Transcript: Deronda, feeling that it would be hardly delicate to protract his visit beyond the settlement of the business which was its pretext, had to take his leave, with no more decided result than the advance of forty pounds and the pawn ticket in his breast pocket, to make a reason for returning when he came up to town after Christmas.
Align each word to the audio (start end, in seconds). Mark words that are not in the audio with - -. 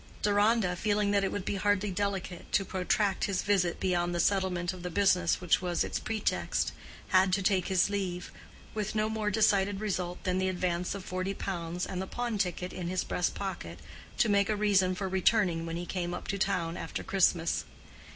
Deronda, 0.23 0.75
feeling 0.75 1.11
that 1.11 1.23
it 1.23 1.31
would 1.31 1.45
be 1.45 1.57
hardly 1.57 1.91
delicate 1.91 2.51
to 2.53 2.65
protract 2.65 3.25
his 3.25 3.43
visit 3.43 3.79
beyond 3.79 4.15
the 4.15 4.19
settlement 4.19 4.73
of 4.73 4.81
the 4.81 4.89
business 4.89 5.39
which 5.39 5.61
was 5.61 5.83
its 5.83 5.99
pretext, 5.99 6.71
had 7.09 7.31
to 7.33 7.43
take 7.43 7.67
his 7.67 7.87
leave, 7.87 8.31
with 8.73 8.95
no 8.95 9.07
more 9.11 9.29
decided 9.29 9.79
result 9.79 10.23
than 10.23 10.39
the 10.39 10.49
advance 10.49 10.95
of 10.95 11.05
forty 11.05 11.35
pounds 11.35 11.85
and 11.85 12.01
the 12.01 12.07
pawn 12.07 12.39
ticket 12.39 12.73
in 12.73 12.87
his 12.87 13.03
breast 13.03 13.35
pocket, 13.35 13.77
to 14.17 14.27
make 14.27 14.49
a 14.49 14.55
reason 14.55 14.95
for 14.95 15.07
returning 15.07 15.67
when 15.67 15.77
he 15.77 15.85
came 15.85 16.15
up 16.15 16.27
to 16.27 16.39
town 16.39 16.77
after 16.77 17.03
Christmas. 17.03 17.63